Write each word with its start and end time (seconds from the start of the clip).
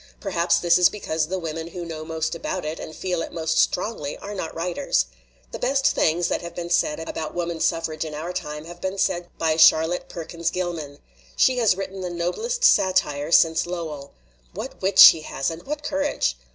Perhaps 0.19 0.57
this 0.61 0.79
is 0.79 0.89
because 0.89 1.27
the 1.27 1.37
women 1.37 1.67
who 1.67 1.85
know 1.85 2.03
most 2.03 2.33
about 2.33 2.65
it 2.65 2.79
and 2.79 2.95
feel 2.95 3.21
it 3.21 3.31
most 3.31 3.59
strongly 3.59 4.17
are 4.17 4.33
not 4.33 4.55
writers. 4.55 5.05
The 5.51 5.59
best 5.59 5.85
things 5.85 6.27
that 6.27 6.41
have 6.41 6.55
been 6.55 6.71
said 6.71 6.99
about 7.07 7.35
woman 7.35 7.59
suffrage 7.59 8.03
in 8.03 8.15
our 8.15 8.33
time 8.33 8.65
have 8.65 8.81
been 8.81 8.97
said 8.97 9.29
by 9.37 9.57
Charlotte 9.57 10.09
Perkins 10.09 10.49
Gilman. 10.49 10.97
She 11.35 11.59
has 11.59 11.77
written 11.77 12.01
the 12.01 12.09
noblest 12.09 12.63
satire 12.63 13.31
since 13.31 13.67
Lowell. 13.67 14.11
What 14.55 14.81
wit 14.81 14.97
she 14.97 15.21
has, 15.21 15.51
and 15.51 15.61
what 15.67 15.83
courage! 15.83 16.35